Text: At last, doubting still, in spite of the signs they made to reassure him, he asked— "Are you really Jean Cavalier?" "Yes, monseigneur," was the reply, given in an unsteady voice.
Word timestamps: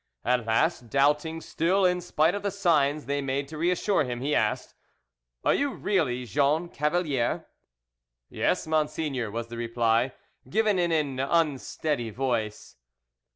At 0.25 0.47
last, 0.47 0.89
doubting 0.89 1.41
still, 1.41 1.85
in 1.85 2.01
spite 2.01 2.33
of 2.33 2.41
the 2.41 2.49
signs 2.49 3.05
they 3.05 3.21
made 3.21 3.47
to 3.49 3.57
reassure 3.59 4.03
him, 4.03 4.19
he 4.19 4.33
asked— 4.33 4.73
"Are 5.45 5.53
you 5.53 5.75
really 5.75 6.25
Jean 6.25 6.69
Cavalier?" 6.69 7.45
"Yes, 8.27 8.65
monseigneur," 8.65 9.29
was 9.29 9.49
the 9.49 9.57
reply, 9.57 10.13
given 10.49 10.79
in 10.79 10.91
an 10.91 11.19
unsteady 11.19 12.09
voice. 12.09 12.77